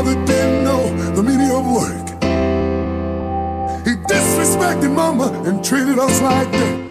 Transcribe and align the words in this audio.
father 0.00 0.24
didn't 0.24 0.64
know 0.64 0.82
the 1.14 1.22
meaning 1.22 1.50
of 1.50 1.66
work. 1.66 2.06
He 3.84 3.92
disrespected 4.08 4.94
mama 4.94 5.28
and 5.44 5.62
treated 5.62 5.98
us 5.98 6.22
like 6.22 6.50
that. 6.52 6.89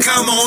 Come 0.00 0.30
on 0.30 0.46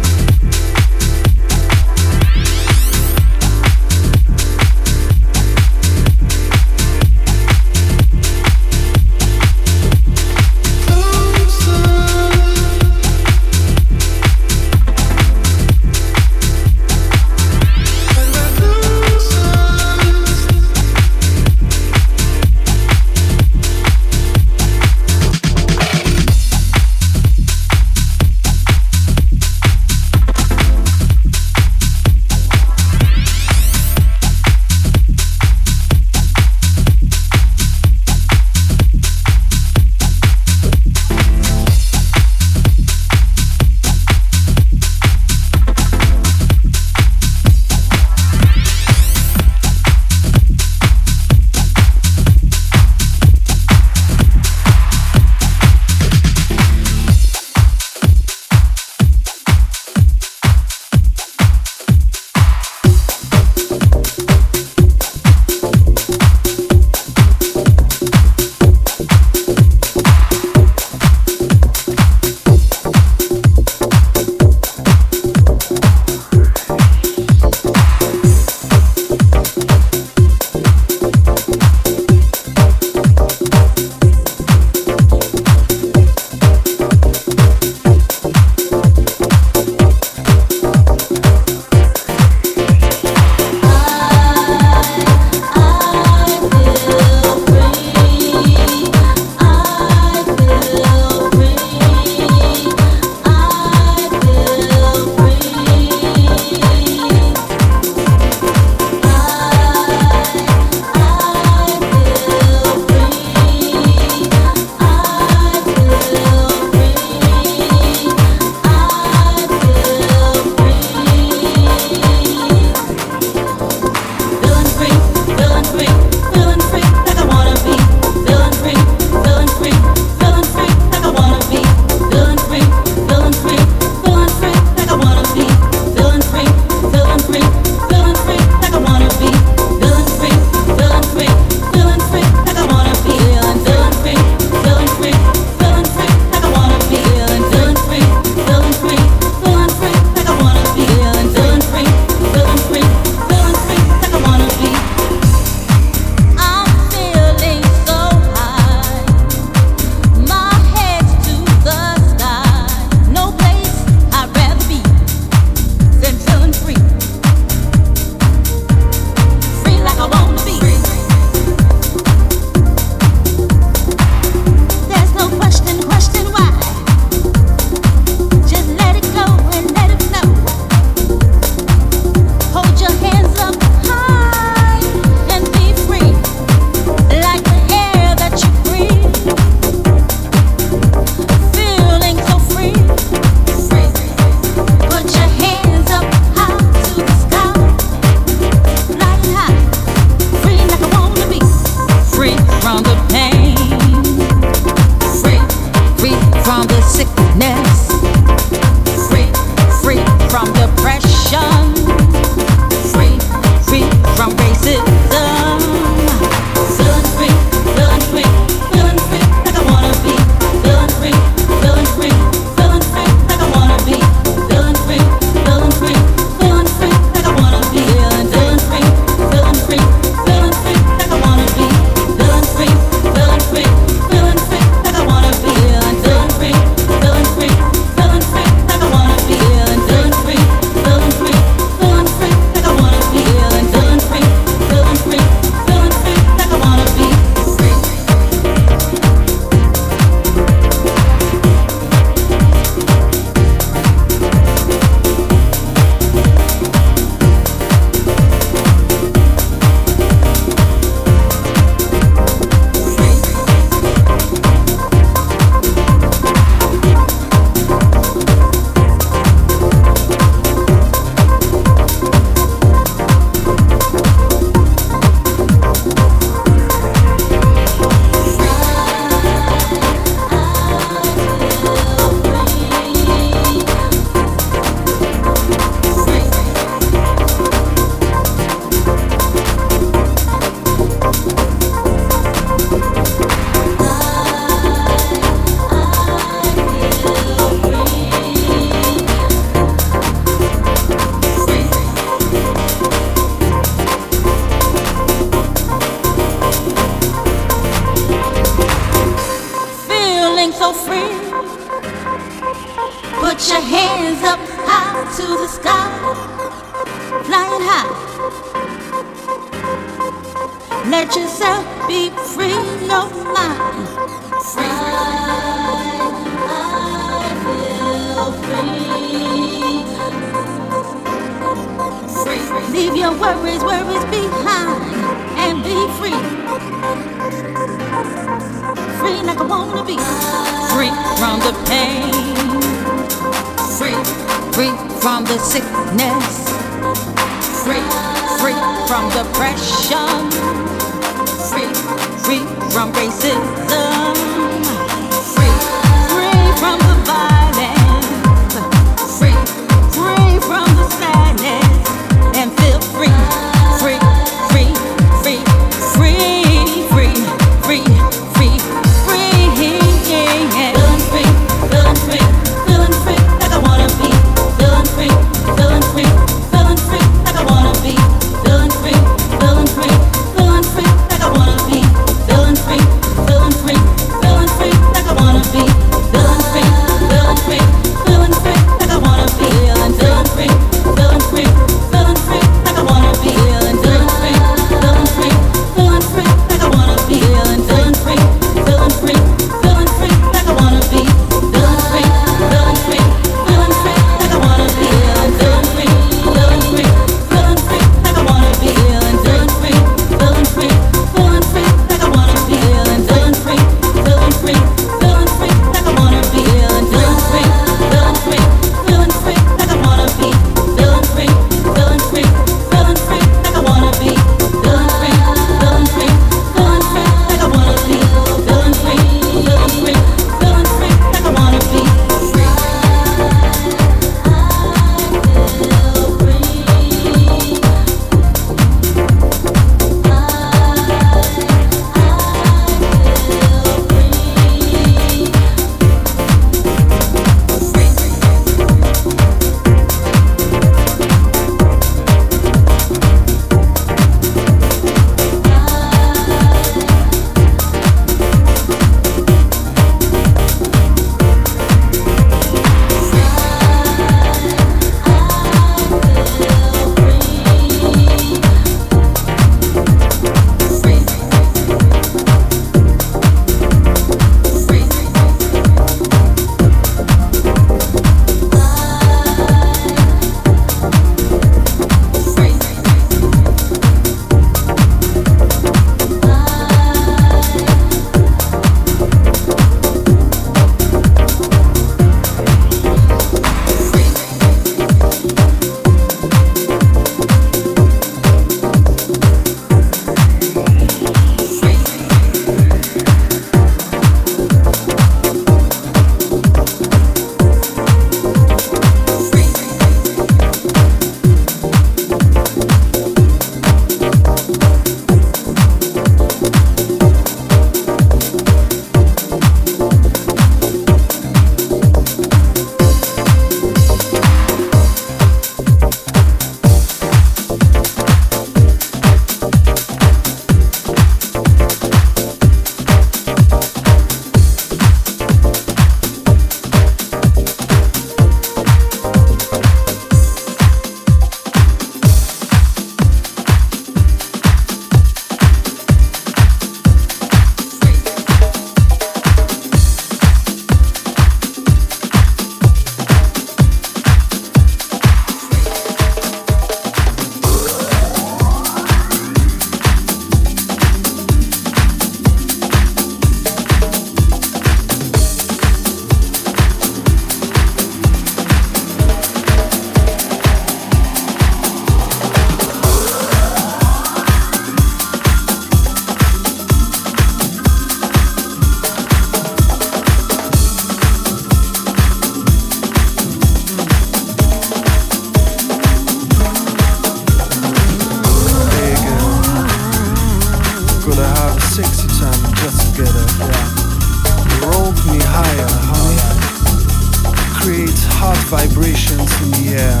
creates 597.64 598.04
hot 598.04 598.36
vibrations 598.48 599.32
in 599.40 599.50
the 599.52 599.80
air. 599.80 600.00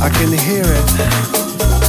I 0.00 0.08
can 0.08 0.32
hear 0.32 0.64
it. 0.64 1.85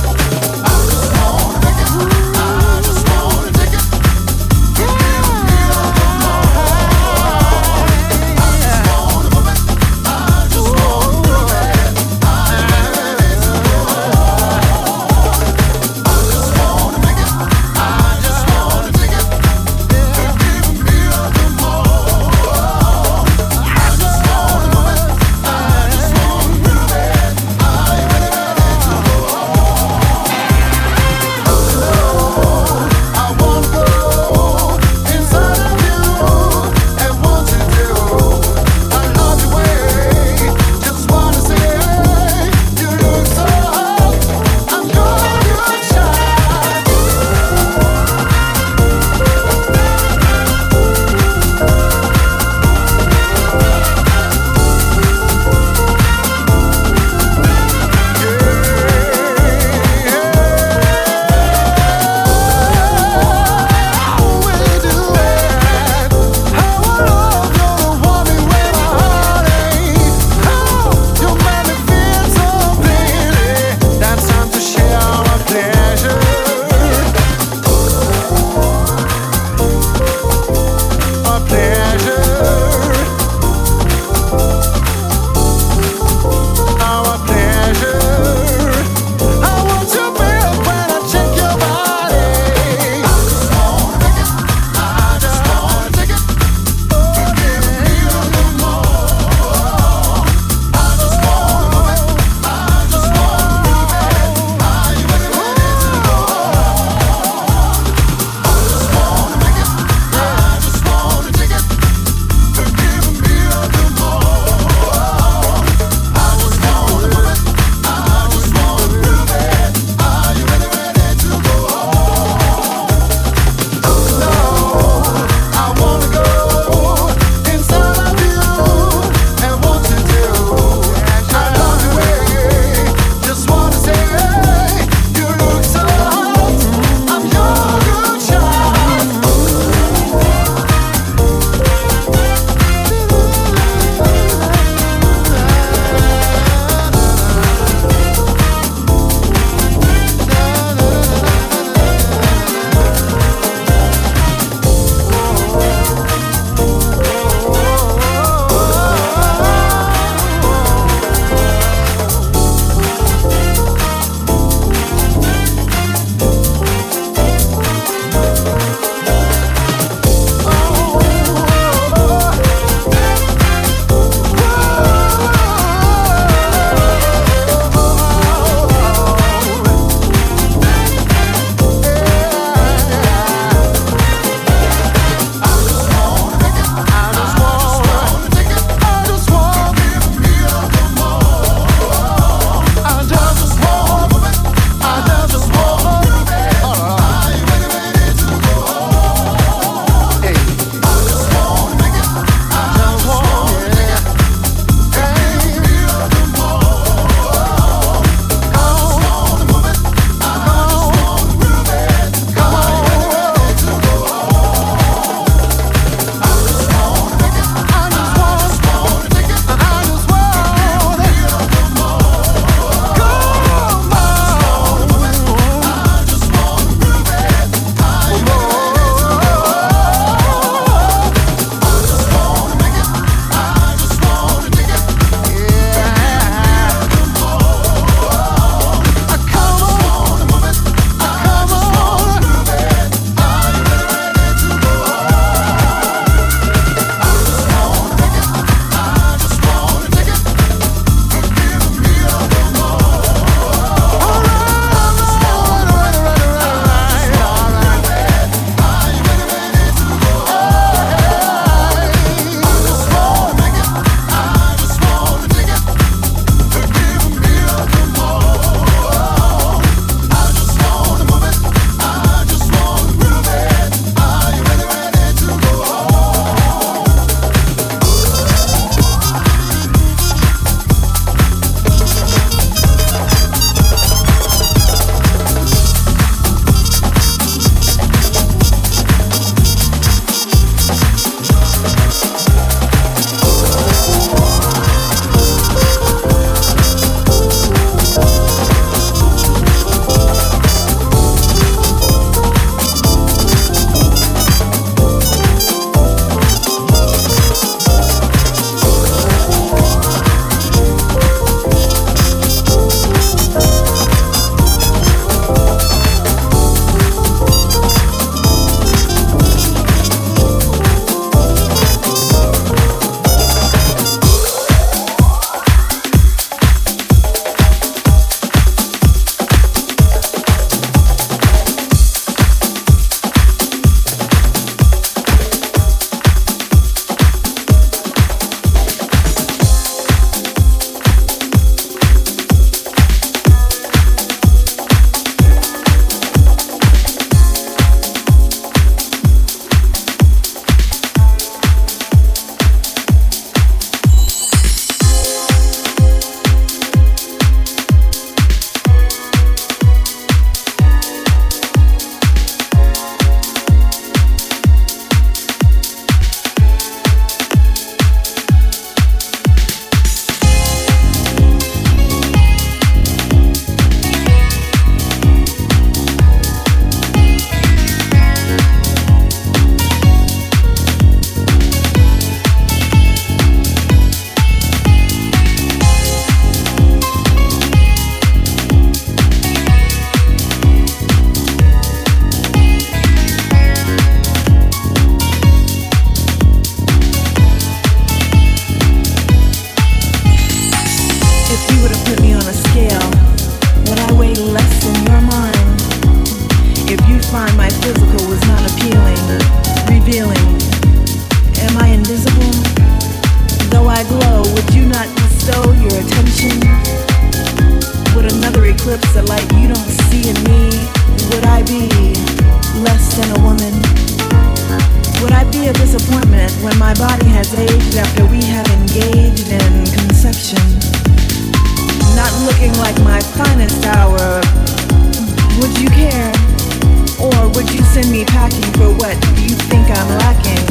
Me 437.92 438.04
packing 438.06 438.52
for 438.54 438.74
what 438.76 438.96
you 439.22 439.36
think 439.48 439.70
I'm 439.70 439.90
lacking 440.00 440.44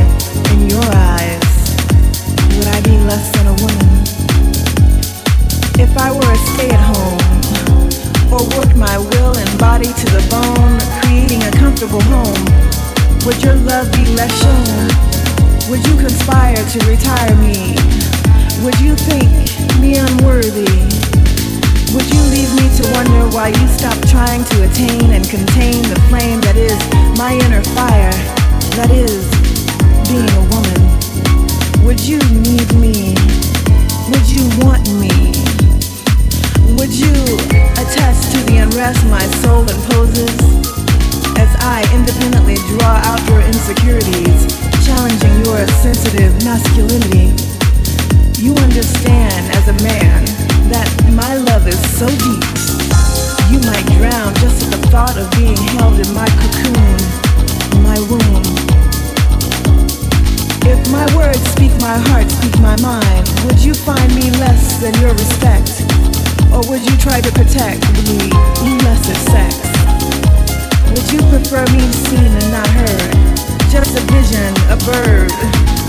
in 0.52 0.70
your 0.70 0.84
eyes? 0.84 1.76
Would 2.56 2.68
I 2.68 2.80
be 2.82 2.96
less 3.04 3.30
than 3.32 3.46
a 3.46 3.56
woman? 3.60 3.88
If 5.78 5.96
I 5.98 6.12
were 6.12 6.32
a 6.32 6.38
stay 6.54 6.70
at 6.70 6.80
home, 6.80 7.20
or 8.32 8.42
worked 8.56 8.76
my 8.76 8.96
will 8.98 9.36
and 9.36 9.58
body 9.58 9.92
to 9.92 10.06
the 10.16 10.24
bone, 10.30 10.78
creating 11.02 11.42
a 11.42 11.50
comfortable 11.52 12.00
home, 12.02 12.44
would 13.26 13.42
your 13.42 13.56
love 13.56 13.90
be 13.92 14.04
less 14.16 14.32
shown? 14.40 15.70
Would 15.70 15.86
you 15.86 15.96
conspire 15.98 16.56
to 16.56 16.78
retire 16.86 17.34
me? 17.36 17.76
Would 18.64 18.80
you 18.80 18.94
think 18.96 19.28
me 19.80 19.96
unworthy? 19.96 21.05
Would 21.94 22.08
you 22.12 22.22
leave 22.34 22.50
me 22.56 22.66
to 22.78 22.84
wonder 22.92 23.28
why 23.34 23.48
you 23.48 23.66
stopped 23.68 24.08
trying 24.08 24.44
to 24.44 24.56
attain 24.64 25.12
and 25.12 25.22
contain 25.28 25.82
the 25.86 26.00
flame 26.08 26.40
that 26.42 26.56
is 26.56 26.76
my 27.18 27.34
inner 27.46 27.62
fire, 27.78 28.14
that 28.74 28.90
is 28.90 29.28
being 30.10 30.26
a 30.26 30.44
woman? 30.50 30.80
Would 31.86 32.00
you 32.00 32.18
need 32.42 32.68
me? 32.74 33.14
Would 34.10 34.26
you 34.26 34.44
want 34.64 34.82
me? 34.98 35.32
Would 36.74 36.92
you 36.92 37.14
attest 37.78 38.32
to 38.34 38.38
the 38.50 38.66
unrest 38.66 39.04
my 39.06 39.24
soul 39.42 39.62
imposes? 39.62 40.56
as 41.38 41.54
I 41.60 41.84
independently 41.92 42.56
draw 42.72 42.96
out 43.04 43.20
your 43.28 43.42
insecurities, 43.42 44.48
challenging 44.86 45.44
your 45.44 45.66
sensitive 45.84 46.32
masculinity. 46.44 47.36
You 48.40 48.54
understand 48.54 49.44
as 49.52 49.68
a 49.68 49.76
man 49.84 50.45
that 50.68 50.88
my 51.14 51.36
love 51.36 51.66
is 51.66 51.78
so 51.94 52.06
deep, 52.06 52.42
you 53.50 53.62
might 53.62 53.86
drown 53.94 54.34
just 54.42 54.66
at 54.66 54.70
the 54.74 54.82
thought 54.90 55.14
of 55.14 55.30
being 55.38 55.56
held 55.78 55.98
in 55.98 56.10
my 56.10 56.26
cocoon, 56.42 56.98
my 57.86 57.98
womb. 58.10 58.42
If 60.66 60.80
my 60.90 61.06
words 61.14 61.38
speak 61.54 61.70
my 61.78 61.98
heart, 62.10 62.26
speak 62.30 62.58
my 62.58 62.74
mind, 62.82 63.24
would 63.46 63.62
you 63.62 63.74
find 63.74 64.10
me 64.14 64.30
less 64.42 64.82
than 64.82 64.94
your 64.98 65.14
respect? 65.14 65.86
Or 66.50 66.62
would 66.66 66.82
you 66.82 66.96
try 66.98 67.20
to 67.22 67.30
protect 67.30 67.86
me 68.02 68.30
less 68.82 69.06
of 69.06 69.18
sex? 69.30 69.62
Would 70.90 71.06
you 71.14 71.22
prefer 71.30 71.62
me 71.70 71.82
seen 72.10 72.26
and 72.26 72.50
not 72.50 72.66
heard? 72.66 73.12
Just 73.70 73.94
a 73.94 74.02
vision, 74.10 74.50
a 74.72 74.78
bird, 74.82 75.30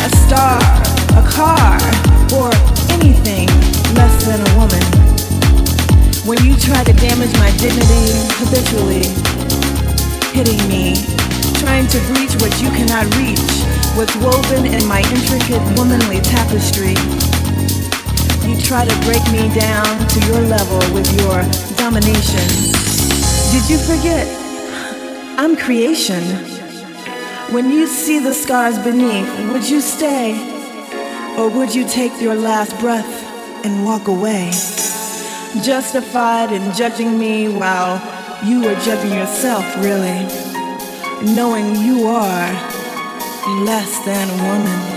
a 0.06 0.10
star, 0.26 0.62
a 1.18 1.24
car, 1.26 1.78
or 2.38 2.54
anything 3.00 3.48
less 3.94 4.26
than 4.26 4.40
a 4.42 4.52
woman? 4.58 4.84
When 6.26 6.38
you 6.44 6.58
try 6.58 6.84
to 6.84 6.94
damage 6.94 7.34
my 7.40 7.52
dignity 7.58 8.12
habitually, 8.42 9.06
hitting 10.34 10.62
me, 10.68 10.98
trying 11.62 11.88
to 11.88 12.00
breach 12.12 12.36
what 12.42 12.54
you 12.62 12.70
cannot 12.74 13.06
reach, 13.18 13.42
what's 13.96 14.16
woven 14.18 14.66
in 14.66 14.86
my 14.88 15.02
intricate 15.14 15.62
womanly 15.78 16.20
tapestry. 16.22 16.96
You 18.48 18.60
try 18.60 18.86
to 18.86 18.96
break 19.06 19.24
me 19.32 19.48
down 19.54 19.88
to 20.08 20.20
your 20.28 20.42
level 20.42 20.80
with 20.94 21.08
your 21.22 21.42
domination. 21.78 22.46
Did 23.52 23.70
you 23.70 23.78
forget? 23.78 24.28
I'm 25.38 25.56
creation. 25.56 26.24
When 27.54 27.72
you 27.72 27.88
see 27.88 28.20
the 28.20 28.34
scars 28.34 28.78
beneath, 28.80 29.30
would 29.52 29.68
you 29.70 29.82
stay? 29.82 30.57
Or 31.38 31.50
would 31.50 31.76
you 31.76 31.88
take 31.88 32.20
your 32.20 32.34
last 32.34 32.78
breath 32.80 33.24
and 33.64 33.86
walk 33.86 34.08
away? 34.08 34.50
Justified 35.62 36.52
in 36.52 36.74
judging 36.74 37.20
me 37.20 37.48
while 37.48 38.02
you 38.44 38.68
are 38.68 38.80
judging 38.82 39.14
yourself, 39.14 39.64
really. 39.78 40.26
Knowing 41.36 41.76
you 41.76 42.08
are 42.08 42.52
less 43.64 44.04
than 44.04 44.30
a 44.30 44.44
woman. 44.44 44.97